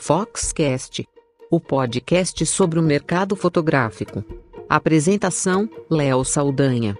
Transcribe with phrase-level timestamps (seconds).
[0.00, 1.06] Foxcast,
[1.50, 4.24] o podcast sobre o mercado fotográfico.
[4.68, 6.96] Apresentação: Léo Saldanha.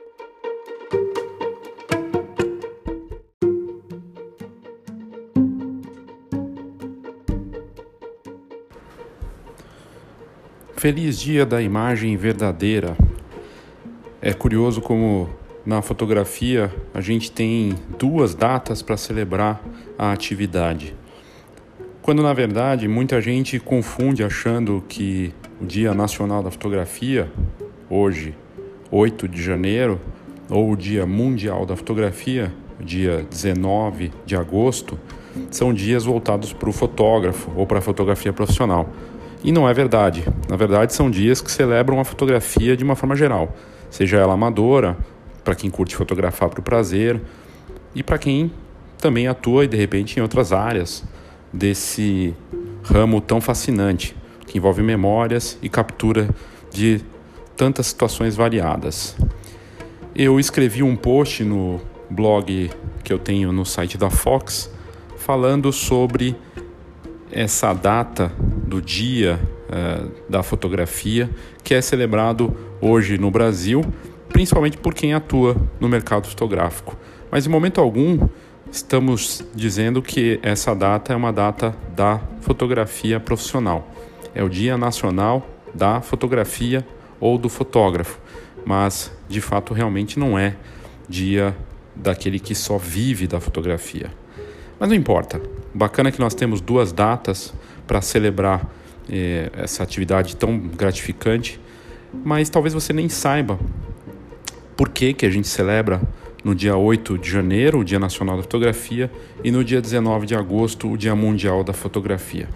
[10.76, 12.96] Feliz Dia da Imagem Verdadeira.
[14.20, 15.30] É curioso como
[15.64, 19.62] na fotografia a gente tem duas datas para celebrar
[19.96, 20.97] a atividade.
[22.08, 25.30] Quando na verdade muita gente confunde achando que
[25.60, 27.30] o Dia Nacional da Fotografia,
[27.90, 28.34] hoje,
[28.90, 30.00] 8 de janeiro,
[30.48, 32.50] ou o Dia Mundial da Fotografia,
[32.80, 34.98] dia 19 de agosto,
[35.50, 38.88] são dias voltados para o fotógrafo ou para a fotografia profissional.
[39.44, 40.24] E não é verdade.
[40.48, 43.54] Na verdade, são dias que celebram a fotografia de uma forma geral,
[43.90, 44.96] seja ela amadora,
[45.44, 47.20] para quem curte fotografar para o prazer,
[47.94, 48.50] e para quem
[48.96, 51.04] também atua e de repente em outras áreas
[51.52, 52.34] desse
[52.82, 56.28] ramo tão fascinante, que envolve memórias e captura
[56.70, 57.00] de
[57.56, 59.16] tantas situações variadas.
[60.14, 62.70] Eu escrevi um post no blog
[63.04, 64.70] que eu tenho no site da Fox
[65.16, 66.34] falando sobre
[67.30, 68.32] essa data
[68.66, 71.28] do Dia uh, da Fotografia,
[71.62, 73.84] que é celebrado hoje no Brasil,
[74.30, 76.96] principalmente por quem atua no mercado fotográfico.
[77.30, 78.28] Mas em momento algum
[78.70, 83.88] estamos dizendo que essa data é uma data da fotografia profissional.
[84.34, 86.86] É o Dia Nacional da Fotografia
[87.20, 88.18] ou do Fotógrafo,
[88.64, 90.56] mas de fato realmente não é
[91.08, 91.56] dia
[91.94, 94.10] daquele que só vive da fotografia.
[94.78, 95.40] Mas não importa.
[95.74, 97.52] Bacana que nós temos duas datas
[97.86, 98.66] para celebrar
[99.10, 101.60] eh, essa atividade tão gratificante,
[102.24, 103.58] mas talvez você nem saiba
[104.76, 106.00] por que, que a gente celebra
[106.44, 109.10] no dia 8 de janeiro, o Dia Nacional da Fotografia,
[109.42, 112.48] e no dia 19 de agosto, o Dia Mundial da Fotografia.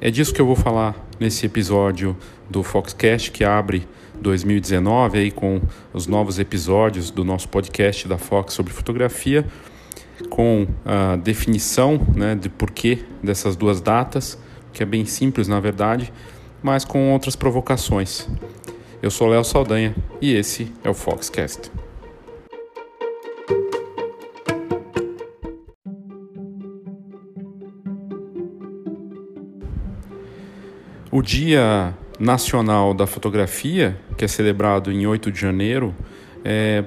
[0.00, 2.16] É disso que eu vou falar nesse episódio
[2.50, 3.86] do Foxcast que abre
[4.20, 5.60] 2019 aí com
[5.92, 9.46] os novos episódios do nosso podcast da Fox sobre fotografia
[10.30, 14.38] com a definição né, de porquê dessas duas datas,
[14.72, 16.12] que é bem simples na verdade,
[16.62, 18.28] mas com outras provocações.
[19.02, 21.70] Eu sou Léo Saldanha e esse é o Foxcast.
[31.16, 35.94] O Dia Nacional da Fotografia, que é celebrado em 8 de janeiro,
[36.44, 36.84] é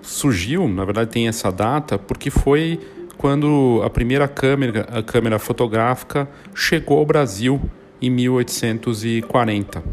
[0.00, 2.80] surgiu, na verdade tem essa data, porque foi
[3.18, 7.60] quando a primeira câmera, a câmera fotográfica chegou ao Brasil
[8.00, 9.84] em 1840.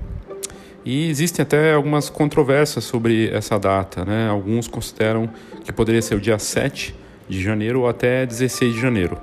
[0.85, 4.29] E existem até algumas controvérsias sobre essa data, né?
[4.29, 5.29] Alguns consideram
[5.65, 6.95] que poderia ser o dia 7
[7.27, 9.17] de janeiro ou até 16 de janeiro.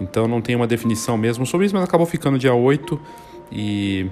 [0.00, 3.00] Então não tem uma definição mesmo sobre isso, mas acabou ficando dia 8
[3.50, 4.10] e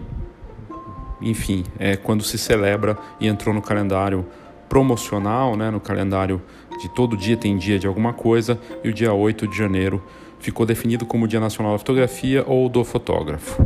[1.20, 4.26] enfim, é quando se celebra e entrou no calendário
[4.69, 6.43] promocional, né, no calendário
[6.81, 10.03] de todo dia tem dia de alguma coisa, e o dia 8 de janeiro
[10.41, 13.65] ficou definido como Dia Nacional da Fotografia ou do Fotógrafo.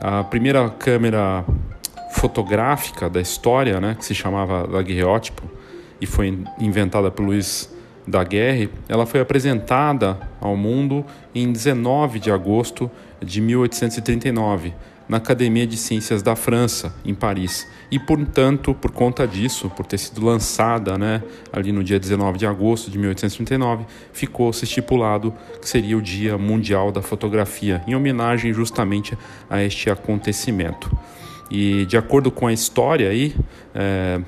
[0.00, 1.44] A primeira câmera
[2.12, 5.42] fotográfica da história, né, que se chamava daguerreótipo
[6.00, 7.72] e foi inventada por Luiz
[8.06, 11.04] Daguerre, ela foi apresentada ao mundo
[11.34, 12.90] em 19 de agosto
[13.20, 14.72] de 1839
[15.08, 17.68] na Academia de Ciências da França, em Paris.
[17.90, 22.46] E, portanto, por conta disso, por ter sido lançada né, ali no dia 19 de
[22.46, 29.16] agosto de 1839, ficou-se estipulado que seria o Dia Mundial da Fotografia, em homenagem justamente
[29.50, 30.90] a este acontecimento.
[31.50, 33.36] E, de acordo com a história aí,
[33.74, 34.18] é,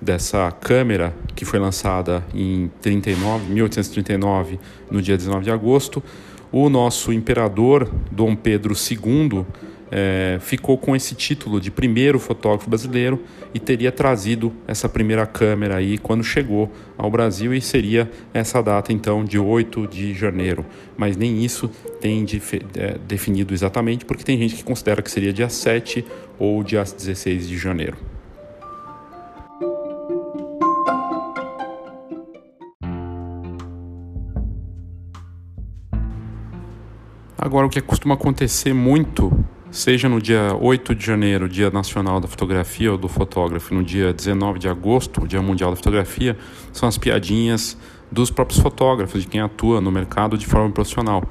[0.00, 4.58] dessa câmera que foi lançada em 39, 1839,
[4.90, 6.02] no dia 19 de agosto,
[6.50, 9.44] o nosso imperador Dom Pedro II
[9.90, 13.22] é, ficou com esse título de primeiro fotógrafo brasileiro
[13.54, 18.92] e teria trazido essa primeira câmera aí quando chegou ao Brasil e seria essa data
[18.92, 20.64] então de 8 de janeiro.
[20.96, 21.70] Mas nem isso
[22.00, 22.40] tem de,
[22.76, 26.04] é, definido exatamente, porque tem gente que considera que seria dia 7
[26.38, 27.96] ou dia 16 de janeiro.
[37.48, 39.32] Agora, o que costuma acontecer muito
[39.70, 44.12] seja no dia 8 de janeiro, Dia Nacional da Fotografia ou do Fotógrafo, no dia
[44.12, 46.36] 19 de agosto, Dia Mundial da Fotografia,
[46.74, 47.74] são as piadinhas
[48.12, 51.24] dos próprios fotógrafos, de quem atua no mercado de forma profissional.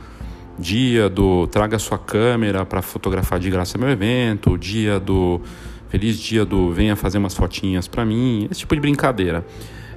[0.57, 5.39] Dia do traga sua câmera para fotografar de graça meu evento, dia do
[5.87, 9.45] feliz dia do venha fazer umas fotinhas para mim, esse tipo de brincadeira.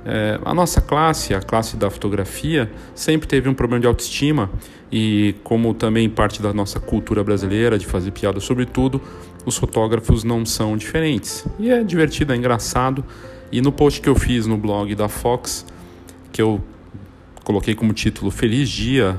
[0.04, 4.50] É, a nossa classe, a classe da fotografia, sempre teve um problema de autoestima
[4.90, 9.00] e, como também parte da nossa cultura brasileira de fazer piada sobre tudo,
[9.44, 11.46] os fotógrafos não são diferentes.
[11.58, 13.04] E é divertido, é engraçado.
[13.52, 15.66] E no post que eu fiz no blog da Fox,
[16.32, 16.60] que eu
[17.44, 19.16] coloquei como título Feliz Dia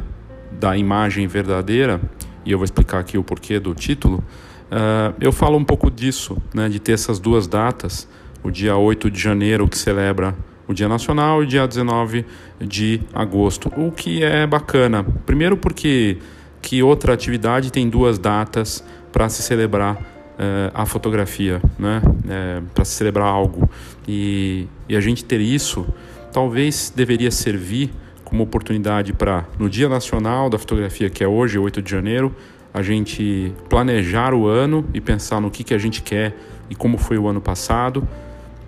[0.51, 2.01] da Imagem Verdadeira,
[2.45, 4.23] e eu vou explicar aqui o porquê do título,
[4.71, 8.07] uh, eu falo um pouco disso, né, de ter essas duas datas,
[8.43, 10.35] o dia 8 de janeiro, que celebra
[10.71, 12.25] o Dia Nacional, e dia 19
[12.59, 15.03] de agosto, o que é bacana.
[15.25, 16.17] Primeiro porque
[16.61, 22.01] que outra atividade tem duas datas para se celebrar uh, a fotografia, né?
[22.29, 23.69] É, para se celebrar algo.
[24.07, 25.85] E, e a gente ter isso
[26.31, 27.91] talvez deveria servir
[28.23, 32.33] como oportunidade para, no Dia Nacional da Fotografia, que é hoje, 8 de janeiro,
[32.73, 36.33] a gente planejar o ano e pensar no que, que a gente quer
[36.69, 38.07] e como foi o ano passado.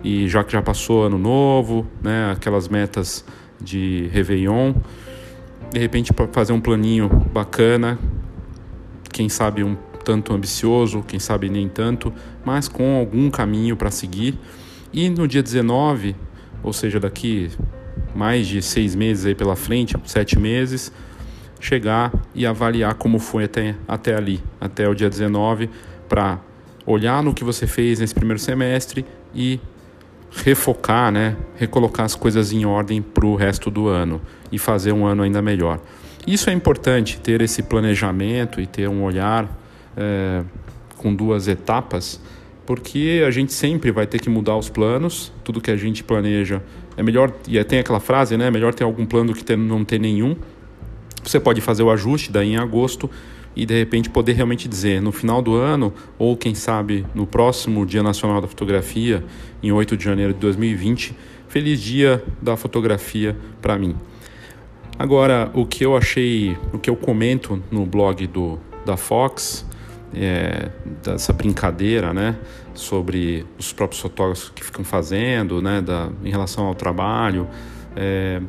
[0.04, 3.24] E já que já passou ano novo, né, aquelas metas
[3.58, 4.74] de Réveillon,
[5.72, 7.98] de repente fazer um planinho bacana,
[9.10, 9.74] quem sabe um
[10.04, 12.12] tanto ambicioso, quem sabe nem tanto,
[12.44, 14.38] mas com algum caminho para seguir.
[14.92, 16.14] E no dia 19,
[16.62, 17.50] ou seja, daqui
[18.14, 20.92] mais de seis meses aí pela frente, sete meses,
[21.58, 25.70] chegar e avaliar como foi até, até ali, até o dia 19,
[26.08, 26.38] para
[26.86, 29.04] olhar no que você fez nesse primeiro semestre
[29.34, 29.58] e
[30.42, 34.20] refocar, né, recolocar as coisas em ordem para o resto do ano
[34.50, 35.80] e fazer um ano ainda melhor.
[36.26, 39.48] Isso é importante, ter esse planejamento e ter um olhar
[39.96, 40.42] é,
[40.96, 42.20] com duas etapas,
[42.66, 46.62] porque a gente sempre vai ter que mudar os planos, tudo que a gente planeja
[46.96, 48.50] é melhor, e tem aquela frase, né?
[48.50, 50.34] Melhor ter algum plano do que ter, não ter nenhum.
[51.22, 53.10] Você pode fazer o ajuste daí em agosto
[53.56, 57.86] e de repente poder realmente dizer no final do ano, ou quem sabe no próximo
[57.86, 59.24] Dia Nacional da Fotografia,
[59.62, 61.16] em 8 de janeiro de 2020,
[61.48, 63.94] feliz dia da fotografia para mim.
[64.98, 69.66] Agora, o que eu achei, o que eu comento no blog do, da Fox,
[70.14, 70.70] é,
[71.02, 72.36] dessa brincadeira, né,
[72.74, 77.48] sobre os próprios fotógrafos que ficam fazendo, né, da, em relação ao trabalho.
[77.96, 78.40] É,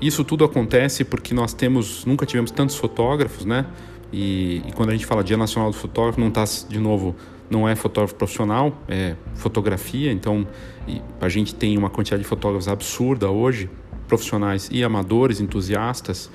[0.00, 3.66] isso tudo acontece porque nós temos, nunca tivemos tantos fotógrafos, né?
[4.12, 7.14] E, e quando a gente fala Dia Nacional do Fotógrafo, não está de novo,
[7.50, 10.12] não é fotógrafo profissional, é fotografia.
[10.12, 10.46] Então,
[11.20, 13.70] a gente tem uma quantidade de fotógrafos absurda hoje,
[14.06, 16.30] profissionais e amadores, entusiastas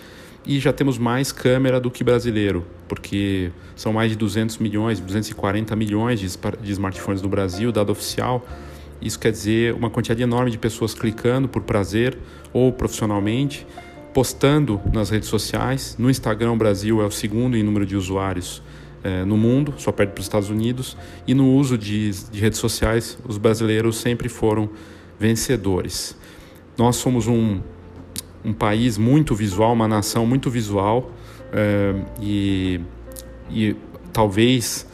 [0.46, 5.76] e já temos mais câmera do que brasileiro, porque são mais de 200 milhões, 240
[5.76, 8.46] milhões de, smartphones no Brasil, dado oficial.
[9.02, 12.18] Isso quer dizer uma quantidade enorme de pessoas clicando por prazer
[12.52, 13.66] ou profissionalmente,
[14.14, 15.96] postando nas redes sociais.
[15.98, 18.62] No Instagram, o Brasil é o segundo em número de usuários
[19.04, 20.96] é, no mundo, só perto para os Estados Unidos.
[21.28, 24.70] E no uso de, de redes sociais, os brasileiros sempre foram
[25.20, 26.16] vencedores.
[26.78, 27.60] Nós somos um
[28.44, 31.12] um país muito visual, uma nação muito visual
[31.52, 32.82] é, e,
[33.50, 33.76] e
[34.12, 34.86] talvez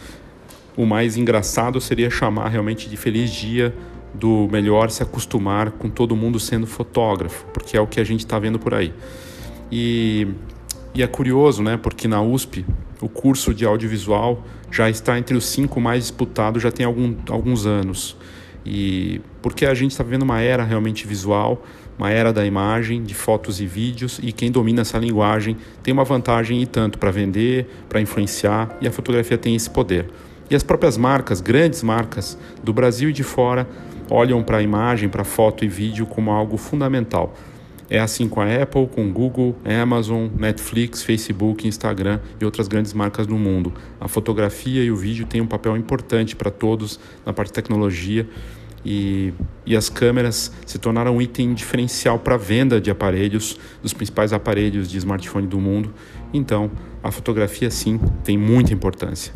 [0.77, 3.74] o mais engraçado seria chamar realmente de feliz dia
[4.13, 8.21] do melhor se acostumar com todo mundo sendo fotógrafo, porque é o que a gente
[8.21, 8.94] está vendo por aí.
[9.71, 10.27] E,
[10.94, 11.77] e, é curioso, né?
[11.77, 12.65] Porque na USP
[13.00, 17.65] o curso de audiovisual já está entre os cinco mais disputados já tem algum, alguns
[17.65, 18.17] anos.
[18.65, 21.63] E porque a gente está vivendo uma era realmente visual,
[21.97, 26.03] uma era da imagem, de fotos e vídeos, e quem domina essa linguagem tem uma
[26.03, 30.09] vantagem e tanto para vender, para influenciar, e a fotografia tem esse poder.
[30.49, 33.68] E as próprias marcas, grandes marcas do Brasil e de fora,
[34.09, 37.35] olham para a imagem, para foto e vídeo como algo fundamental.
[37.89, 43.25] É assim com a Apple, com Google, Amazon, Netflix, Facebook, Instagram e outras grandes marcas
[43.25, 43.73] no mundo.
[43.99, 48.28] A fotografia e o vídeo têm um papel importante para todos na parte de tecnologia
[48.85, 49.33] e,
[49.66, 54.31] e as câmeras se tornaram um item diferencial para a venda de aparelhos, dos principais
[54.33, 55.94] aparelhos de smartphone do mundo.
[56.33, 56.71] Então,
[57.04, 59.33] a fotografia sim tem muita importância,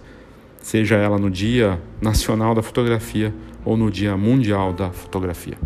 [0.61, 3.33] seja ela no Dia Nacional da Fotografia
[3.65, 5.57] ou no Dia Mundial da Fotografia.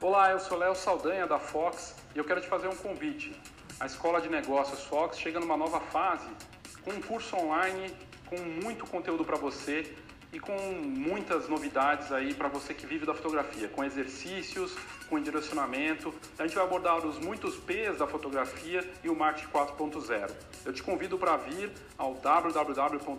[0.00, 3.34] Olá, eu sou Léo Saldanha da Fox e eu quero te fazer um convite.
[3.80, 6.28] A Escola de Negócios Fox chega numa nova fase
[6.84, 7.92] com um curso online
[8.26, 9.94] com muito conteúdo para você
[10.36, 14.76] e com muitas novidades aí para você que vive da fotografia, com exercícios,
[15.08, 16.14] com direcionamento.
[16.38, 20.30] A gente vai abordar os muitos P's da fotografia e o marketing 4.0.
[20.66, 23.16] Eu te convido para vir ao www.fox.com.br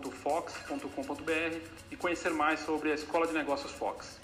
[1.90, 4.20] e conhecer mais sobre a Escola de Negócios Fox.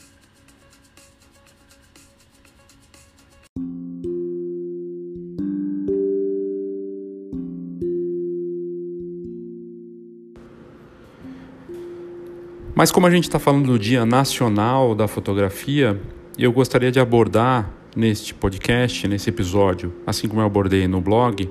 [12.75, 16.01] Mas como a gente está falando do Dia Nacional da Fotografia,
[16.39, 21.47] eu gostaria de abordar neste podcast, nesse episódio, assim como eu abordei no blog,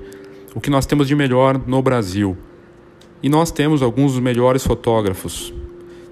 [0.53, 2.37] o que nós temos de melhor no Brasil.
[3.21, 5.53] E nós temos alguns dos melhores fotógrafos.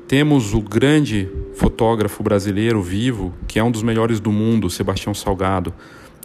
[0.07, 5.73] Temos o grande fotógrafo brasileiro vivo, que é um dos melhores do mundo, Sebastião Salgado.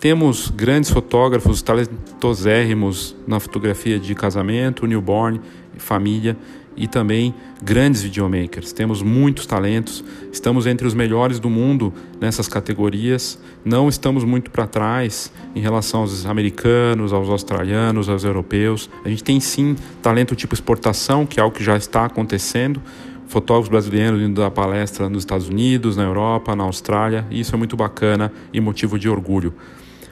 [0.01, 5.41] Temos grandes fotógrafos talentosérrimos na fotografia de casamento, newborn,
[5.77, 6.37] família
[6.77, 8.73] e também grandes videomakers.
[8.73, 14.67] Temos muitos talentos, estamos entre os melhores do mundo nessas categorias, não estamos muito para
[14.67, 18.91] trás em relação aos americanos, aos australianos, aos europeus.
[19.05, 22.83] A gente tem sim talento tipo exportação, que é algo que já está acontecendo.
[23.27, 27.59] Fotógrafos brasileiros indo dar palestra nos Estados Unidos, na Europa, na Austrália, e isso é
[27.59, 29.53] muito bacana e motivo de orgulho.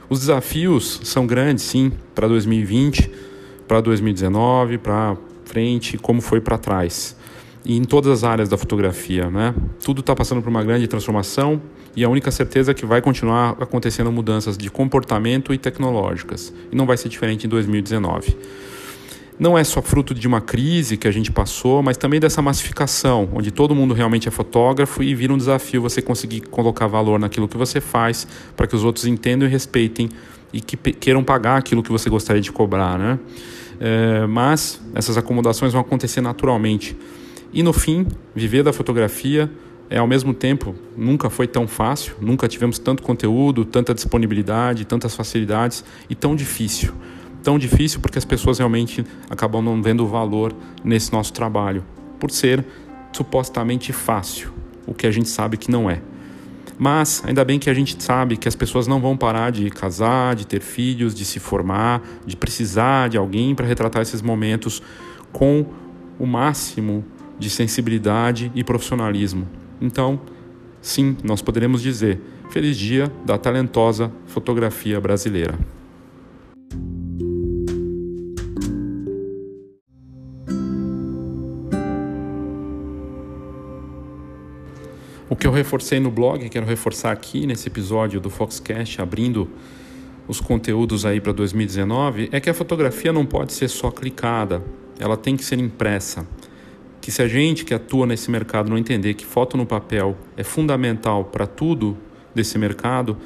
[0.09, 3.11] Os desafios são grandes, sim, para 2020,
[3.67, 5.17] para 2019, para
[5.55, 7.17] frente, como foi para trás.
[7.65, 9.55] E em todas as áreas da fotografia, né?
[9.83, 11.63] Tudo está passando por uma grande transformação
[11.97, 16.53] e a única certeza é que vai continuar acontecendo mudanças de comportamento e tecnológicas.
[16.73, 18.37] E não vai ser diferente em 2019
[19.37, 23.29] não é só fruto de uma crise que a gente passou, mas também dessa massificação,
[23.35, 27.49] onde todo mundo realmente é fotógrafo e vira um desafio você conseguir colocar valor naquilo
[27.49, 30.09] que você faz para que os outros entendam e respeitem
[30.53, 33.19] e que queiram pagar aquilo que você gostaria de cobrar, né?
[33.81, 36.97] É, mas essas acomodações vão acontecer naturalmente.
[37.53, 39.51] E no fim, viver da fotografia
[39.91, 45.15] é ao mesmo tempo nunca foi tão fácil, nunca tivemos tanto conteúdo, tanta disponibilidade, tantas
[45.15, 46.93] facilidades e tão difícil
[47.45, 50.53] tão difícil porque as pessoas realmente acabam não vendo valor
[50.83, 51.85] nesse nosso trabalho,
[52.19, 52.65] por ser
[53.13, 54.51] supostamente fácil,
[54.87, 56.01] o que a gente sabe que não é.
[56.79, 60.35] Mas ainda bem que a gente sabe que as pessoas não vão parar de casar,
[60.35, 64.83] de ter filhos, de se formar, de precisar de alguém para retratar esses momentos
[65.33, 65.67] com
[66.19, 67.05] o máximo
[67.39, 69.49] de sensibilidade e profissionalismo.
[69.81, 70.21] Então,
[70.81, 75.59] sim, nós poderemos dizer: Feliz Dia da talentosa fotografia brasileira.
[85.35, 89.51] O que eu reforcei no blog, quero reforçar aqui nesse episódio do Foxcast, abrindo
[90.29, 94.63] os conteúdos aí para 2019, é que a fotografia não pode ser só clicada,
[94.97, 96.25] ela tem que ser impressa.
[97.01, 100.45] Que se a gente que atua nesse mercado não entender que foto no papel é
[100.45, 101.99] fundamental para tudo
[102.33, 103.17] desse mercado,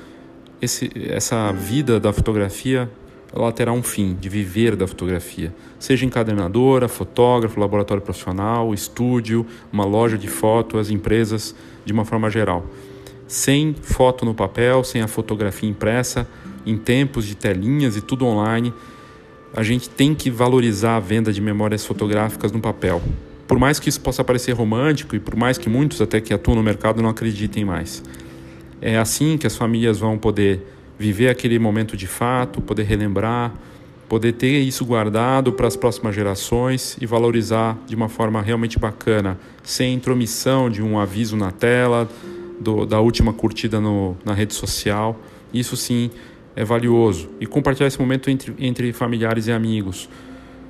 [0.62, 2.90] esse, essa vida da fotografia
[3.34, 5.54] ela terá um fim, de viver da fotografia.
[5.78, 11.54] Seja encadernadora, fotógrafo, laboratório profissional, estúdio, uma loja de foto, as empresas
[11.84, 12.66] de uma forma geral.
[13.26, 16.26] Sem foto no papel, sem a fotografia impressa,
[16.64, 18.72] em tempos de telinhas e tudo online,
[19.54, 23.02] a gente tem que valorizar a venda de memórias fotográficas no papel.
[23.46, 26.56] Por mais que isso possa parecer romântico e por mais que muitos até que atuam
[26.56, 28.02] no mercado não acreditem mais.
[28.80, 30.62] É assim que as famílias vão poder
[30.98, 33.54] viver aquele momento de fato, poder relembrar,
[34.08, 39.38] poder ter isso guardado para as próximas gerações e valorizar de uma forma realmente bacana,
[39.62, 42.08] sem intromissão de um aviso na tela,
[42.58, 45.20] do, da última curtida no, na rede social.
[45.52, 46.10] Isso sim
[46.56, 47.28] é valioso.
[47.40, 50.08] E compartilhar esse momento entre, entre familiares e amigos,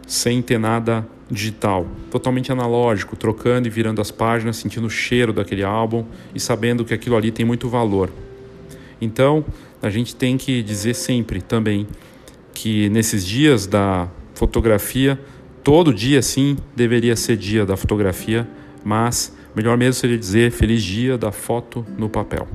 [0.06, 5.62] sem ter nada digital, totalmente analógico, trocando e virando as páginas, sentindo o cheiro daquele
[5.62, 6.04] álbum
[6.34, 8.10] e sabendo que aquilo ali tem muito valor.
[9.00, 9.44] Então,
[9.80, 11.86] a gente tem que dizer sempre também
[12.52, 15.18] que nesses dias da fotografia,
[15.62, 18.48] todo dia sim deveria ser dia da fotografia,
[18.84, 22.48] mas melhor mesmo seria dizer feliz dia da foto no papel.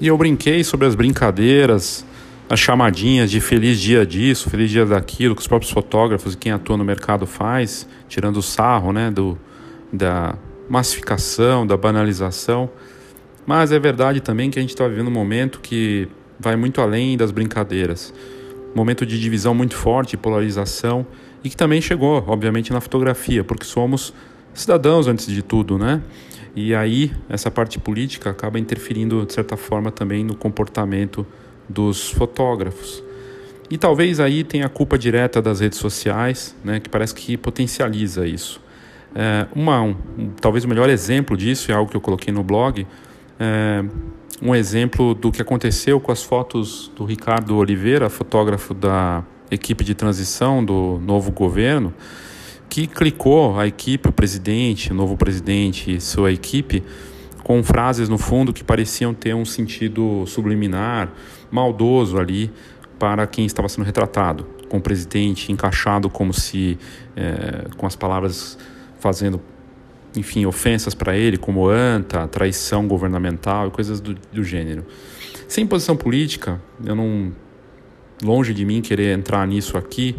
[0.00, 2.06] E eu brinquei sobre as brincadeiras
[2.50, 6.50] as chamadinhas de feliz dia disso, feliz dia daquilo, que os próprios fotógrafos e quem
[6.50, 9.38] atua no mercado faz, tirando o sarro né, do,
[9.92, 10.34] da
[10.68, 12.68] massificação, da banalização.
[13.46, 16.08] Mas é verdade também que a gente está vivendo um momento que
[16.40, 18.12] vai muito além das brincadeiras.
[18.74, 21.06] Momento de divisão muito forte, polarização,
[21.44, 24.12] e que também chegou, obviamente, na fotografia, porque somos
[24.52, 26.02] cidadãos antes de tudo, né?
[26.56, 31.24] E aí essa parte política acaba interferindo, de certa forma, também no comportamento
[31.70, 33.02] dos fotógrafos.
[33.70, 38.26] E talvez aí tenha a culpa direta das redes sociais, né, que parece que potencializa
[38.26, 38.60] isso.
[39.14, 39.94] É, uma, um,
[40.40, 42.86] talvez o melhor exemplo disso é algo que eu coloquei no blog,
[43.38, 43.84] é,
[44.42, 49.94] um exemplo do que aconteceu com as fotos do Ricardo Oliveira, fotógrafo da equipe de
[49.94, 51.92] transição do novo governo,
[52.68, 56.82] que clicou a equipe, o presidente, o novo presidente e sua equipe
[57.50, 61.12] com frases no fundo que pareciam ter um sentido subliminar
[61.50, 62.52] maldoso ali
[62.98, 66.78] para quem estava sendo retratado, com o presidente encaixado como se,
[67.16, 68.58] é, com as palavras
[68.98, 69.40] fazendo,
[70.14, 74.84] enfim, ofensas para ele, como anta, traição governamental e coisas do, do gênero.
[75.48, 77.32] Sem posição política, eu não.
[78.22, 80.14] Longe de mim querer entrar nisso aqui,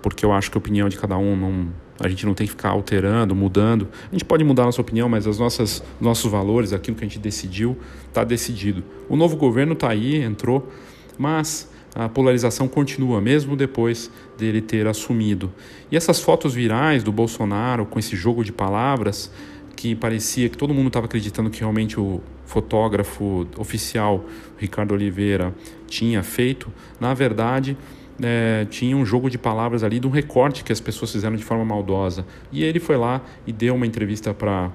[0.00, 1.68] porque eu acho que a opinião de cada um não,
[2.02, 3.88] a gente não tem que ficar alterando, mudando.
[4.10, 7.08] A gente pode mudar a nossa opinião, mas as nossas nossos valores, aquilo que a
[7.08, 7.78] gente decidiu,
[8.08, 8.82] está decidido.
[9.08, 10.68] O novo governo está aí, entrou,
[11.16, 15.52] mas a polarização continua, mesmo depois dele ter assumido.
[15.92, 19.30] E essas fotos virais do Bolsonaro com esse jogo de palavras,
[19.76, 24.24] que parecia que todo mundo estava acreditando que realmente o fotógrafo oficial,
[24.58, 25.54] Ricardo Oliveira,
[25.86, 27.76] tinha feito, na verdade
[28.22, 31.44] é, tinha um jogo de palavras ali de um recorte que as pessoas fizeram de
[31.44, 32.24] forma maldosa.
[32.50, 34.70] E ele foi lá e deu uma entrevista para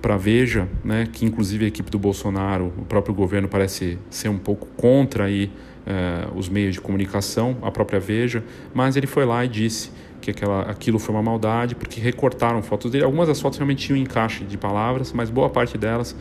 [0.00, 4.38] para Veja, né, que inclusive a equipe do Bolsonaro, o próprio governo parece ser um
[4.38, 5.52] pouco contra aí,
[5.86, 9.90] é, os meios de comunicação, a própria Veja, mas ele foi lá e disse
[10.22, 13.04] que aquela, aquilo foi uma maldade porque recortaram fotos dele.
[13.04, 16.16] Algumas das fotos realmente tinham encaixe de palavras, mas boa parte delas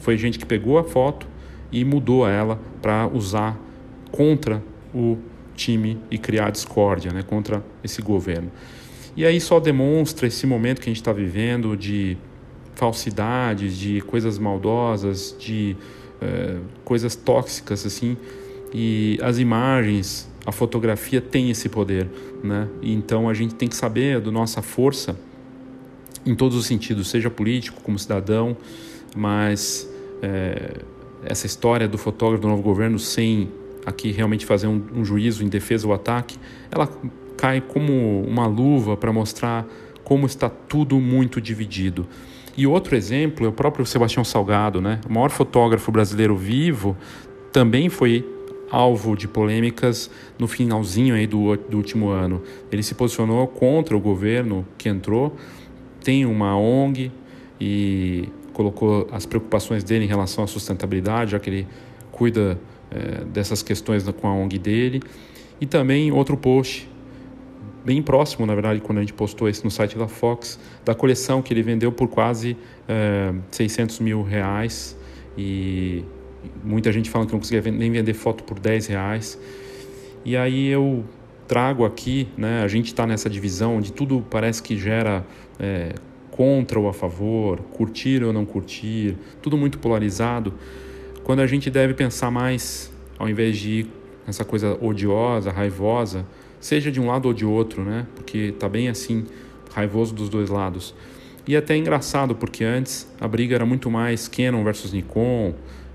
[0.00, 1.28] foi gente que pegou a foto
[1.70, 3.56] e mudou ela para usar
[4.10, 4.60] contra
[4.92, 5.16] o
[5.54, 8.50] time e criar discórdia né, contra esse governo.
[9.16, 12.16] E aí só demonstra esse momento que a gente está vivendo de
[12.74, 15.76] falsidades, de coisas maldosas, de
[16.20, 18.16] é, coisas tóxicas assim.
[18.72, 22.08] E as imagens, a fotografia tem esse poder,
[22.42, 22.68] né?
[22.80, 25.18] Então a gente tem que saber da nossa força
[26.24, 28.56] em todos os sentidos, seja político como cidadão,
[29.16, 29.88] mas
[30.22, 30.78] é,
[31.24, 33.50] essa história do fotógrafo do novo governo sem
[33.84, 36.38] aqui realmente fazer um, um juízo em defesa ou ataque,
[36.70, 36.88] ela
[37.36, 39.66] cai como uma luva para mostrar
[40.04, 42.06] como está tudo muito dividido.
[42.56, 45.00] E outro exemplo é o próprio Sebastião Salgado, né?
[45.08, 46.96] o maior fotógrafo brasileiro vivo,
[47.52, 48.24] também foi
[48.70, 52.42] alvo de polêmicas no finalzinho aí do, do último ano.
[52.70, 55.36] Ele se posicionou contra o governo que entrou,
[56.02, 57.10] tem uma ONG
[57.60, 61.66] e colocou as preocupações dele em relação à sustentabilidade, já que ele
[62.12, 62.58] cuida
[62.90, 65.02] é, dessas questões com a ONG dele.
[65.60, 66.88] E também outro post,
[67.84, 71.42] bem próximo, na verdade, quando a gente postou esse no site da Fox, da coleção
[71.42, 72.56] que ele vendeu por quase
[72.88, 74.96] é, 600 mil reais.
[75.36, 76.04] E
[76.64, 79.38] muita gente falando que não conseguia nem vender foto por 10 reais.
[80.24, 81.04] E aí eu
[81.46, 85.26] trago aqui, né, a gente está nessa divisão onde tudo parece que gera
[85.58, 85.94] é,
[86.30, 90.54] contra ou a favor, curtir ou não curtir, tudo muito polarizado
[91.24, 93.86] quando a gente deve pensar mais, ao invés de ir
[94.26, 96.26] nessa coisa odiosa, raivosa,
[96.60, 98.06] seja de um lado ou de outro, né?
[98.14, 99.26] Porque está bem assim,
[99.72, 100.94] raivoso dos dois lados.
[101.46, 105.54] E até engraçado, porque antes a briga era muito mais Canon versus Nikon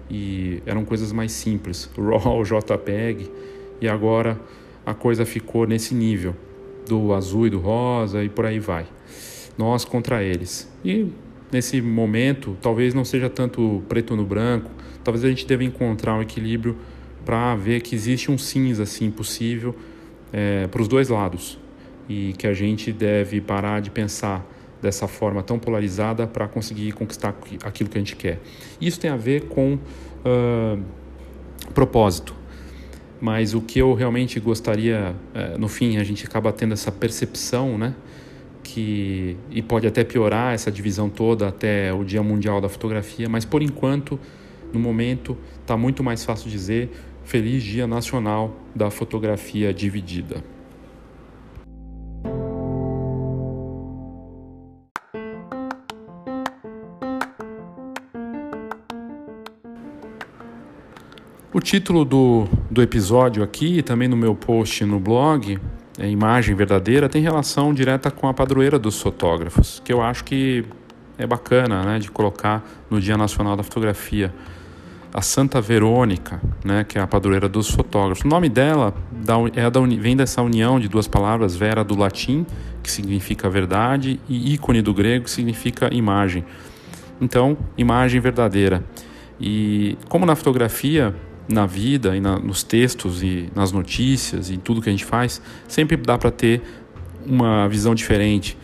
[0.10, 3.32] e eram coisas mais simples, RAW, JPEG,
[3.80, 4.40] e agora
[4.86, 6.36] a coisa ficou nesse nível
[6.88, 8.86] do azul e do rosa e por aí vai.
[9.58, 10.70] Nós contra eles.
[10.84, 11.08] E
[11.56, 14.70] nesse momento, talvez não seja tanto preto no branco,
[15.04, 16.78] talvez a gente deva encontrar um equilíbrio
[17.24, 19.74] para ver que existe um cinza assim possível
[20.34, 21.58] é, para os dois lados
[22.10, 24.46] e que a gente deve parar de pensar
[24.82, 28.40] dessa forma tão polarizada para conseguir conquistar aquilo que a gente quer.
[28.80, 30.80] Isso tem a ver com uh,
[31.74, 32.36] propósito.
[33.20, 37.78] Mas o que eu realmente gostaria, uh, no fim, a gente acaba tendo essa percepção,
[37.78, 37.96] né?
[38.68, 43.46] Que, e pode até piorar essa divisão toda até o Dia Mundial da Fotografia, mas
[43.46, 44.20] por enquanto
[44.76, 46.90] no momento, está muito mais fácil dizer
[47.24, 50.44] Feliz Dia Nacional da Fotografia Dividida.
[61.54, 65.58] O título do, do episódio aqui, e também no meu post no blog,
[66.00, 70.66] Imagem Verdadeira, tem relação direta com a padroeira dos fotógrafos, que eu acho que
[71.18, 74.34] é bacana né, de colocar no Dia Nacional da Fotografia
[75.14, 78.26] a Santa Verônica, né, que é a padroeira dos fotógrafos.
[78.26, 78.94] O nome dela
[79.56, 82.46] é da, vem dessa união de duas palavras, vera do latim,
[82.84, 86.44] que significa verdade, e ícone do grego, que significa imagem.
[87.22, 88.84] Então, imagem verdadeira.
[89.40, 91.16] E como na fotografia,
[91.48, 95.42] na vida e na, nos textos e nas notícias e tudo que a gente faz,
[95.68, 96.62] sempre dá para ter
[97.26, 98.58] uma visão diferente,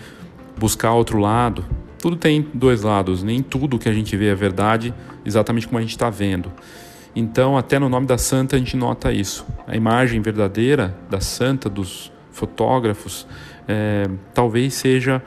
[0.58, 1.66] buscar outro lado,
[2.00, 4.94] tudo tem dois lados, nem tudo que a gente vê é verdade,
[5.26, 6.52] exatamente como a gente está vendo.
[7.16, 9.46] Então, até no nome da santa a gente nota isso.
[9.68, 13.28] A imagem verdadeira da santa, dos fotógrafos,
[13.68, 15.22] é, talvez seja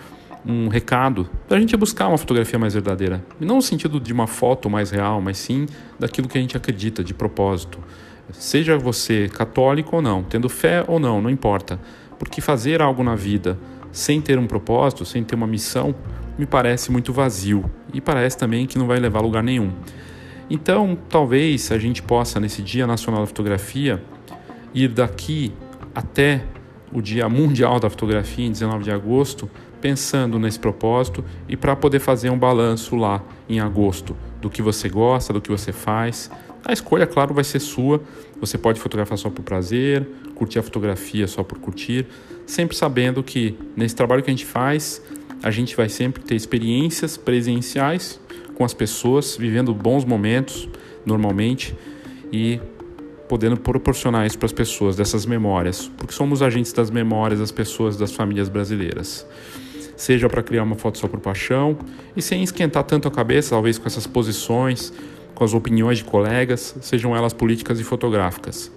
[0.47, 3.25] um recado para a gente buscar uma fotografia mais verdadeira.
[3.41, 5.67] Não no sentido de uma foto mais real, mas sim
[5.99, 7.79] daquilo que a gente acredita, de propósito.
[8.33, 11.81] Seja você católico ou não, tendo fé ou não, não importa.
[12.19, 13.59] Porque fazer algo na vida
[13.91, 15.95] sem ter um propósito, sem ter uma missão,
[16.37, 19.73] me parece muito vazio e parece também que não vai levar a lugar nenhum.
[20.51, 24.03] Então, talvez a gente possa, nesse Dia Nacional da Fotografia,
[24.75, 25.53] ir daqui
[25.95, 26.45] até
[26.95, 31.99] o Dia Mundial da Fotografia, em 19 de agosto, pensando nesse propósito e para poder
[31.99, 36.31] fazer um balanço lá em agosto do que você gosta, do que você faz.
[36.65, 38.01] A escolha, claro, vai ser sua.
[38.41, 42.07] Você pode fotografar só por prazer, curtir a fotografia só por curtir,
[42.47, 45.03] sempre sabendo que nesse trabalho que a gente faz,
[45.43, 48.21] a gente vai sempre ter experiências presenciais
[48.55, 50.69] com as pessoas, vivendo bons momentos
[51.05, 51.77] normalmente
[52.33, 52.61] e
[53.29, 57.97] podendo proporcionar isso para as pessoas, dessas memórias, porque somos agentes das memórias das pessoas,
[57.97, 59.27] das famílias brasileiras.
[59.97, 61.79] Seja para criar uma foto só por paixão
[62.17, 64.93] e sem esquentar tanto a cabeça, talvez com essas posições,
[65.35, 68.71] com as opiniões de colegas, sejam elas políticas e fotográficas.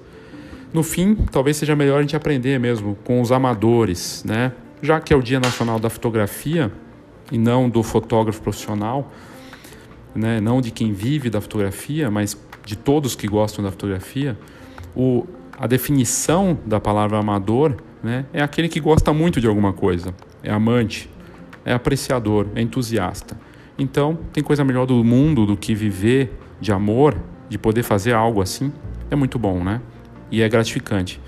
[0.73, 4.51] No fim, talvez seja melhor a gente aprender mesmo com os amadores, né?
[4.81, 6.71] Já que é o Dia Nacional da Fotografia
[7.31, 9.11] e não do fotógrafo profissional,
[10.13, 10.39] né?
[10.39, 14.37] não de quem vive da fotografia, mas de todos que gostam da fotografia,
[14.93, 15.25] o,
[15.57, 18.25] a definição da palavra amador né?
[18.33, 21.09] é aquele que gosta muito de alguma coisa, é amante,
[21.63, 23.39] é apreciador, é entusiasta.
[23.79, 27.15] Então, tem coisa melhor do mundo do que viver de amor,
[27.47, 28.73] de poder fazer algo assim.
[29.09, 29.79] É muito bom, né?
[30.29, 31.21] E é gratificante.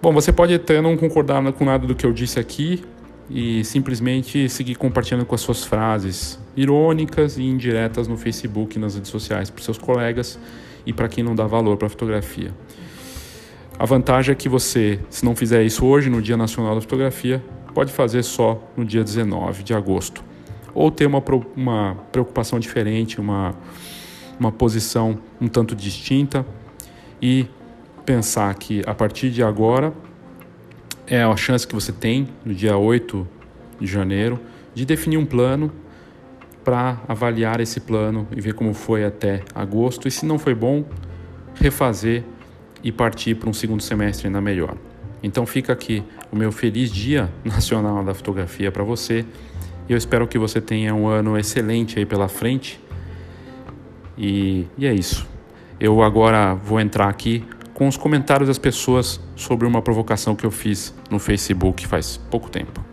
[0.00, 2.84] Bom, você pode até não concordar com nada do que eu disse aqui
[3.30, 9.10] e simplesmente seguir compartilhando com as suas frases irônicas e indiretas no Facebook nas redes
[9.10, 10.38] sociais para seus colegas
[10.84, 12.52] e para quem não dá valor para a fotografia.
[13.78, 17.42] A vantagem é que você, se não fizer isso hoje, no Dia Nacional da Fotografia,
[17.72, 20.22] pode fazer só no dia 19 de agosto.
[20.74, 21.22] Ou ter uma,
[21.56, 23.54] uma preocupação diferente, uma,
[24.38, 26.44] uma posição um tanto distinta
[27.22, 27.46] e
[28.04, 29.94] pensar que a partir de agora
[31.10, 33.26] é a chance que você tem, no dia 8
[33.80, 34.38] de janeiro,
[34.72, 35.72] de definir um plano
[36.62, 40.06] para avaliar esse plano e ver como foi até agosto.
[40.06, 40.84] E se não foi bom,
[41.56, 42.22] refazer
[42.84, 44.76] e partir para um segundo semestre ainda melhor.
[45.20, 49.26] Então fica aqui o meu feliz Dia Nacional da Fotografia para você.
[49.88, 52.80] Eu espero que você tenha um ano excelente aí pela frente.
[54.16, 55.26] E, e é isso.
[55.80, 57.42] Eu agora vou entrar aqui
[57.80, 62.50] com os comentários das pessoas sobre uma provocação que eu fiz no Facebook faz pouco
[62.50, 62.84] tempo.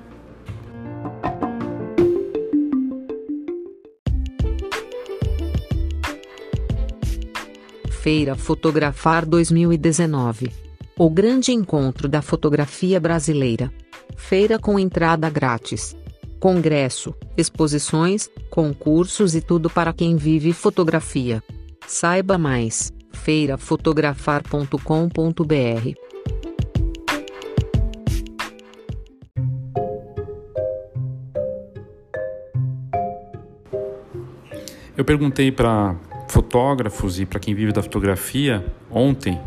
[8.02, 10.54] Feira Fotografar 2019.
[10.98, 13.70] O grande encontro da fotografia brasileira.
[14.16, 15.98] Feira com entrada grátis.
[16.40, 21.44] Congresso, exposições, concursos e tudo para quem vive fotografia.
[21.86, 25.94] Saiba mais feirafotografar.com.br.
[34.96, 35.96] Eu perguntei para
[36.28, 39.40] fotógrafos e para quem vive da fotografia ontem,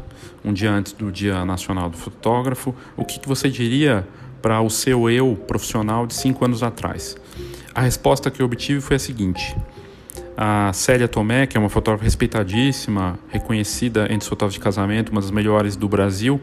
[0.45, 4.07] um dia antes do Dia Nacional do Fotógrafo, o que, que você diria
[4.41, 7.17] para o seu eu profissional de cinco anos atrás?
[7.75, 9.57] A resposta que eu obtive foi a seguinte:
[10.43, 15.21] a Célia Tomé, que é uma fotógrafa respeitadíssima, reconhecida entre os fotógrafos de casamento, uma
[15.21, 16.41] das melhores do Brasil,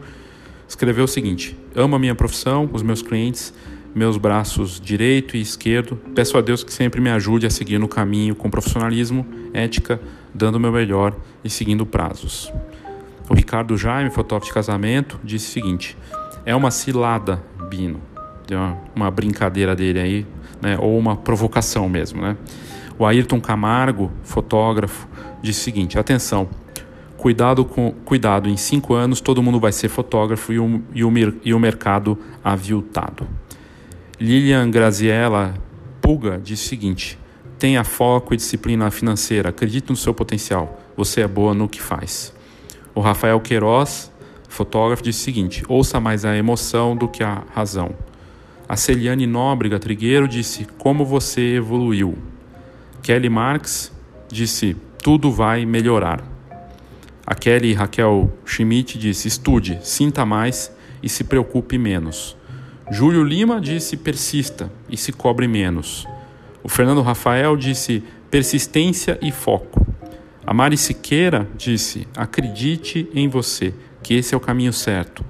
[0.68, 3.52] escreveu o seguinte: Amo a minha profissão, os meus clientes,
[3.92, 6.00] meus braços direito e esquerdo.
[6.14, 10.00] Peço a Deus que sempre me ajude a seguir no caminho com profissionalismo, ética,
[10.32, 12.52] dando o meu melhor e seguindo prazos.
[13.28, 15.98] O Ricardo Jaime, fotógrafo de casamento, disse o seguinte:
[16.46, 18.00] É uma cilada, Bino.
[18.46, 18.60] Deu
[18.94, 20.26] uma, brincadeira dele aí,
[20.62, 20.78] né?
[20.78, 22.36] ou uma provocação mesmo, né?
[22.98, 25.06] O Ayrton Camargo, fotógrafo,
[25.40, 26.48] disse o seguinte: atenção,
[27.16, 31.12] cuidado com cuidado, em cinco anos todo mundo vai ser fotógrafo e o, e o,
[31.44, 33.26] e o mercado aviltado.
[34.20, 35.54] Lilian Graziella
[36.00, 37.18] Puga disse o seguinte:
[37.56, 42.32] tenha foco e disciplina financeira, acredite no seu potencial, você é boa no que faz.
[42.94, 44.10] O Rafael Queiroz,
[44.48, 47.90] fotógrafo, disse o seguinte: ouça mais a emoção do que a razão.
[48.68, 52.18] A Celiane Nóbrega Trigueiro disse: como você evoluiu.
[53.08, 53.90] Kelly Marx
[54.30, 56.22] disse: tudo vai melhorar.
[57.26, 60.70] A Kelly Raquel Schmidt disse: estude, sinta mais
[61.02, 62.36] e se preocupe menos.
[62.90, 66.06] Júlio Lima disse: persista e se cobre menos.
[66.62, 69.86] O Fernando Rafael disse: persistência e foco.
[70.44, 75.24] A Mari Siqueira disse: acredite em você, que esse é o caminho certo.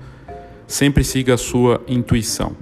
[0.67, 2.57] Sempre siga a sua intuição.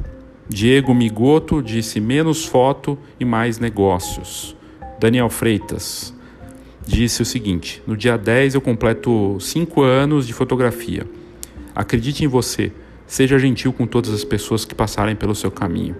[0.47, 4.55] Diego Migoto disse: menos foto e mais negócios.
[4.99, 6.15] Daniel Freitas.
[6.87, 11.07] disse o seguinte: No dia 10 eu completo 5 anos de fotografia.
[11.75, 12.73] Acredite em você,
[13.07, 15.97] seja gentil com todas as pessoas que passarem pelo seu caminho.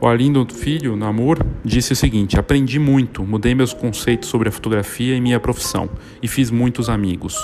[0.00, 5.16] O Arlindo Filho, Namur, disse o seguinte: Aprendi muito, mudei meus conceitos sobre a fotografia
[5.16, 5.88] e minha profissão
[6.22, 7.34] e fiz muitos amigos.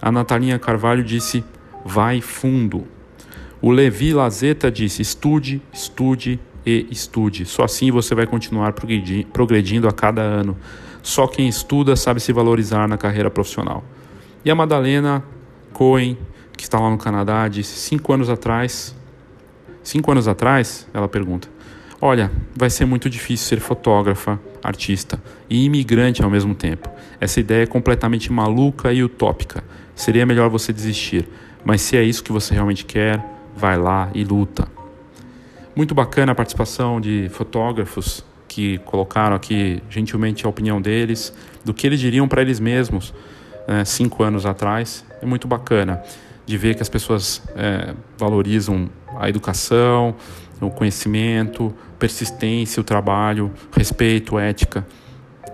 [0.00, 1.44] A Natalinha Carvalho disse:
[1.84, 2.86] Vai fundo.
[3.60, 7.44] O Levi Lazeta disse: Estude, estude e estude.
[7.44, 8.74] Só assim você vai continuar
[9.32, 10.56] progredindo a cada ano.
[11.02, 13.84] Só quem estuda sabe se valorizar na carreira profissional.
[14.44, 15.24] E a Madalena
[15.72, 16.18] Cohen,
[16.56, 18.94] que está lá no Canadá, disse: Cinco anos atrás.
[19.82, 21.48] Cinco anos atrás, ela pergunta
[22.00, 26.88] Olha, vai ser muito difícil ser fotógrafa, artista e imigrante ao mesmo tempo.
[27.20, 29.64] Essa ideia é completamente maluca e utópica.
[29.96, 31.28] Seria melhor você desistir,
[31.64, 33.20] mas se é isso que você realmente quer,
[33.56, 34.77] vai lá e luta.
[35.78, 41.32] Muito bacana a participação de fotógrafos que colocaram aqui gentilmente a opinião deles,
[41.64, 43.14] do que eles diriam para eles mesmos
[43.64, 45.04] né, cinco anos atrás.
[45.22, 46.02] É muito bacana
[46.44, 50.16] de ver que as pessoas é, valorizam a educação,
[50.60, 54.84] o conhecimento, persistência, o trabalho, respeito, ética.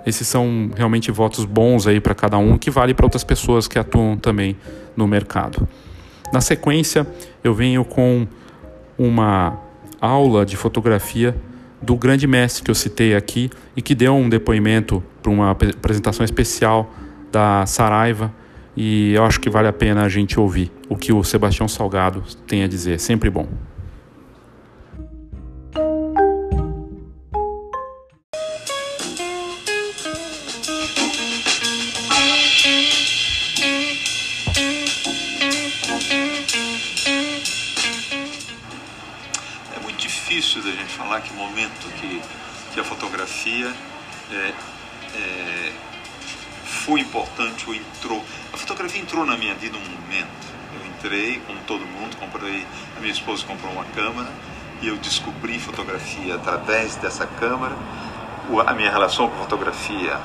[0.07, 3.79] Esses são realmente votos bons aí para cada um, que vale para outras pessoas que
[3.79, 4.57] atuam também
[4.97, 5.69] no mercado.
[6.33, 7.07] Na sequência,
[7.45, 8.27] eu venho com
[8.97, 9.64] uma
[10.05, 11.35] aula de fotografia
[11.81, 16.25] do grande mestre que eu citei aqui e que deu um depoimento para uma apresentação
[16.25, 16.93] especial
[17.31, 18.33] da Saraiva
[18.77, 22.23] e eu acho que vale a pena a gente ouvir o que o Sebastião Salgado
[22.47, 22.99] tem a dizer.
[22.99, 23.47] Sempre bom.
[44.31, 44.53] É,
[45.17, 45.73] é,
[46.65, 48.25] foi importante ou entrou.
[48.53, 50.55] A fotografia entrou na minha vida um momento.
[50.75, 52.67] Eu entrei, como todo mundo, comprei,
[52.97, 54.29] a minha esposa comprou uma câmera
[54.83, 57.77] e eu descobri fotografia através dessa câmera.
[58.67, 60.21] A minha relação com fotografia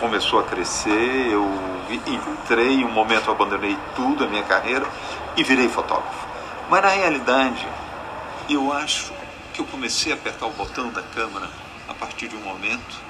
[0.00, 1.48] começou a crescer, eu
[1.90, 4.86] entrei, em um momento abandonei tudo, a minha carreira,
[5.36, 6.26] e virei fotógrafo.
[6.68, 7.66] Mas na realidade,
[8.48, 9.12] eu acho
[9.52, 11.48] que eu comecei a apertar o botão da câmera
[11.88, 13.00] a partir de um momento,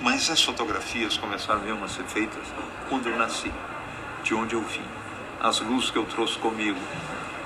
[0.00, 2.42] mas as fotografias começaram mesmo a ser feitas
[2.88, 3.52] quando eu nasci,
[4.22, 4.84] de onde eu vim,
[5.40, 6.78] as luzes que eu trouxe comigo,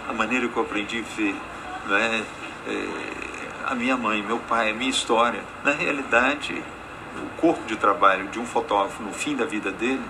[0.09, 1.35] a maneira que eu aprendi a ver,
[1.87, 2.25] né?
[2.67, 3.35] É,
[3.67, 5.43] a minha mãe, meu pai, a minha história.
[5.65, 6.63] Na realidade,
[7.17, 10.05] o corpo de trabalho de um fotógrafo no fim da vida dele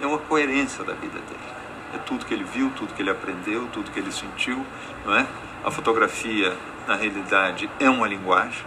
[0.00, 1.59] é uma coerência da vida dele.
[1.94, 4.64] É tudo que ele viu, tudo que ele aprendeu, tudo que ele sentiu,
[5.04, 5.26] não é?
[5.64, 8.64] A fotografia, na realidade, é uma linguagem,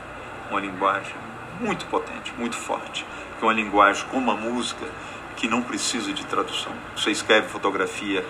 [0.49, 1.15] uma linguagem
[1.59, 3.05] muito potente, muito forte,
[3.37, 4.85] que é uma linguagem como a música
[5.35, 6.73] que não precisa de tradução.
[6.95, 8.25] Você escreve fotografia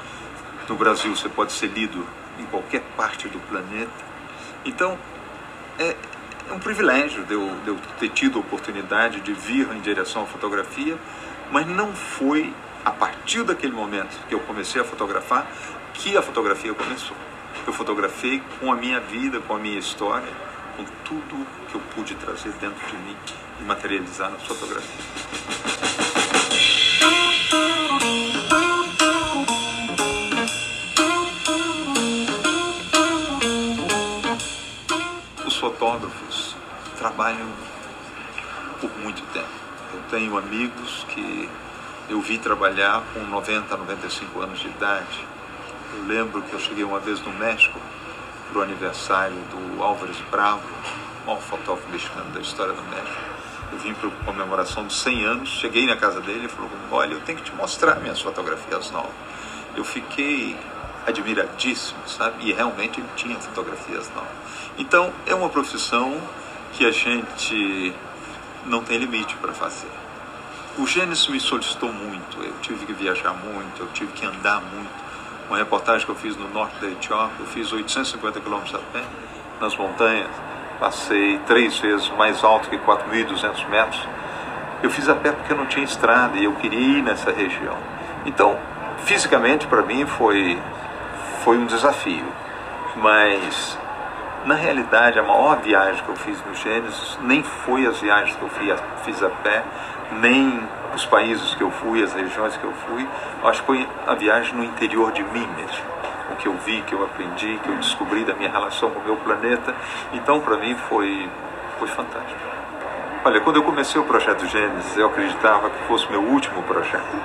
[0.68, 2.06] no Brasil, você pode ser lido
[2.40, 3.92] em qualquer parte do planeta.
[4.66, 4.98] Então,
[5.78, 5.96] é,
[6.50, 10.24] é um privilégio de eu, de eu ter tido a oportunidade de vir em direção
[10.24, 10.98] à fotografia,
[11.52, 12.54] mas não foi
[12.86, 15.48] a partir daquele momento que eu comecei a fotografar
[15.94, 17.16] que a fotografia começou.
[17.66, 20.28] Eu fotografei com a minha vida, com a minha história,
[20.76, 23.16] com tudo que eu pude trazer dentro de mim
[23.62, 25.06] e materializar na fotografia.
[35.46, 36.56] Os fotógrafos
[36.98, 37.48] trabalham
[38.82, 39.48] por muito tempo.
[39.94, 41.50] Eu tenho amigos que
[42.14, 45.26] eu vi trabalhar com 90, 95 anos de idade.
[45.96, 47.80] Eu lembro que eu cheguei uma vez no México
[48.52, 50.62] para o aniversário do Álvares Bravo,
[51.24, 53.22] o maior fotógrafo mexicano da história do México.
[53.72, 57.14] Eu vim para a comemoração dos 100 anos, cheguei na casa dele e falou: Olha,
[57.14, 59.10] eu tenho que te mostrar minhas fotografias novas.
[59.76, 60.56] Eu fiquei
[61.08, 62.48] admiradíssimo, sabe?
[62.48, 64.30] E realmente ele tinha fotografias novas.
[64.78, 66.22] Então, é uma profissão
[66.74, 67.92] que a gente
[68.68, 70.03] não tem limite para fazer.
[70.76, 74.90] O Gênesis me solicitou muito, eu tive que viajar muito, eu tive que andar muito.
[75.48, 79.04] Uma reportagem que eu fiz no norte da Etiópia, eu fiz 850 quilômetros a pé
[79.62, 80.32] nas montanhas,
[80.80, 84.08] passei três vezes mais alto que 4.200 metros.
[84.82, 87.78] Eu fiz a pé porque não tinha estrada e eu queria ir nessa região.
[88.26, 88.58] Então,
[89.06, 90.60] fisicamente para mim foi
[91.44, 92.26] foi um desafio,
[92.96, 93.78] mas
[94.46, 98.42] na realidade a maior viagem que eu fiz no Gênesis nem foi as viagens que
[98.42, 98.50] eu
[99.04, 99.64] fiz a pé,
[100.20, 100.62] nem
[100.96, 103.08] os países que eu fui, as regiões que eu fui,
[103.44, 105.94] acho que foi a viagem no interior de mim mesmo.
[106.32, 109.04] O que eu vi, que eu aprendi, que eu descobri da minha relação com o
[109.04, 109.74] meu planeta.
[110.14, 111.30] Então, para mim, foi,
[111.80, 112.40] foi fantástico.
[113.26, 117.16] Olha, quando eu comecei o projeto Gênesis, eu acreditava que fosse meu último projeto,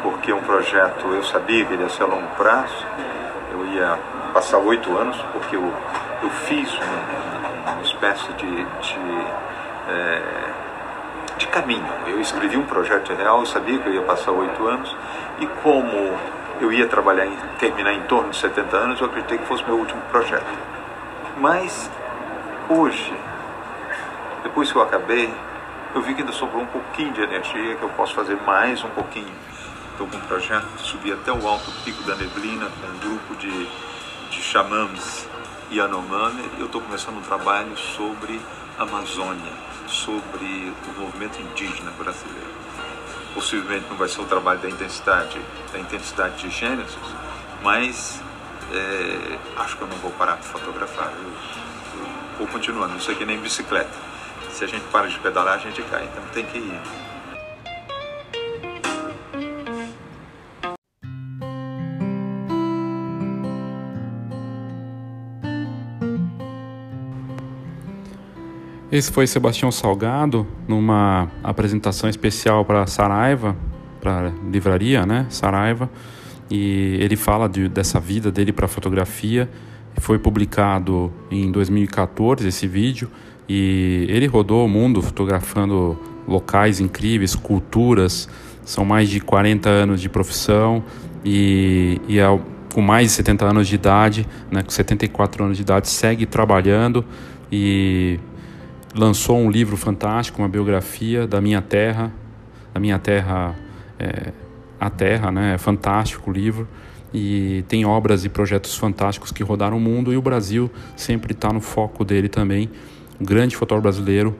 [0.00, 2.86] porque um projeto eu sabia que ele ia ser a longo prazo,
[3.50, 3.98] eu ia
[4.32, 5.72] passar oito anos, porque eu,
[6.22, 9.26] eu fiz uma, uma espécie de, de,
[9.88, 10.22] é,
[11.40, 11.86] de caminho.
[12.06, 14.94] Eu escrevi um projeto real, eu sabia que eu ia passar oito anos,
[15.40, 16.18] e como
[16.60, 19.76] eu ia trabalhar em terminar em torno de 70 anos, eu acreditei que fosse meu
[19.76, 20.44] último projeto.
[21.38, 21.90] Mas
[22.68, 23.12] hoje,
[24.42, 25.32] depois que eu acabei,
[25.94, 28.90] eu vi que ainda sobrou um pouquinho de energia, que eu posso fazer mais um
[28.90, 29.32] pouquinho.
[29.92, 33.34] Estou com um projeto de subir até o alto pico da neblina com um grupo
[33.36, 33.66] de,
[34.30, 35.26] de xamãs
[35.72, 36.44] Yanomami.
[36.58, 38.40] Eu estou começando um trabalho sobre
[38.78, 39.52] Amazônia,
[39.90, 42.50] sobre o movimento indígena brasileiro.
[43.34, 45.40] Possivelmente não vai ser o trabalho da intensidade,
[45.72, 46.96] da intensidade de Gênesis,
[47.62, 48.20] mas
[48.72, 51.12] é, acho que eu não vou parar de fotografar.
[51.12, 52.96] Eu, eu vou continuando.
[52.96, 54.10] Isso aqui nem bicicleta
[54.60, 56.04] se a gente para de pedalar, a gente cai.
[56.04, 56.80] Então tem que ir.
[68.92, 73.56] Esse foi Sebastião Salgado numa apresentação especial para Saraiva,
[74.00, 75.26] para livraria, né?
[75.28, 75.88] Saraiva,
[76.50, 79.48] e ele fala de, dessa vida dele para fotografia.
[80.00, 83.08] Foi publicado em 2014 esse vídeo
[83.48, 88.28] e ele rodou o mundo fotografando locais incríveis, culturas.
[88.64, 90.82] São mais de 40 anos de profissão
[91.24, 92.40] e, e é,
[92.74, 97.04] com mais de 70 anos de idade, né, com 74 anos de idade, segue trabalhando
[97.52, 98.18] e
[98.94, 102.12] lançou um livro fantástico, uma biografia da minha terra,
[102.72, 103.56] da minha terra,
[103.98, 104.32] é,
[104.78, 105.54] a terra, né?
[105.54, 106.66] É fantástico o livro
[107.12, 111.52] e tem obras e projetos fantásticos que rodaram o mundo e o Brasil sempre está
[111.52, 112.70] no foco dele também
[113.20, 114.36] um grande fotógrafo brasileiro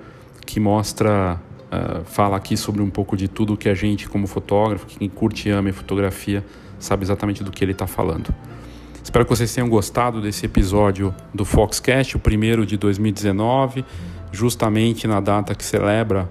[0.47, 1.39] que mostra,
[1.71, 5.49] uh, fala aqui sobre um pouco de tudo que a gente, como fotógrafo, quem curte
[5.49, 6.45] e ama fotografia,
[6.79, 8.35] sabe exatamente do que ele está falando.
[9.05, 13.85] Espero que vocês tenham gostado desse episódio do Foxcast, o primeiro de 2019,
[14.33, 16.31] justamente na data que celebra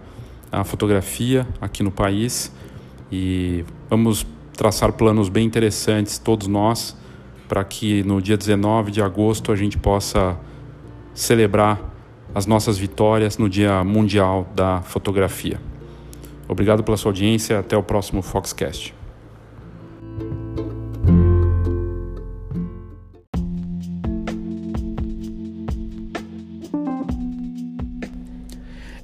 [0.52, 2.52] a fotografia aqui no país.
[3.12, 6.96] E vamos traçar planos bem interessantes, todos nós,
[7.48, 10.38] para que no dia 19 de agosto a gente possa
[11.14, 11.80] celebrar
[12.34, 15.60] as nossas vitórias no Dia Mundial da Fotografia.
[16.48, 18.99] Obrigado pela sua audiência, até o próximo Foxcast.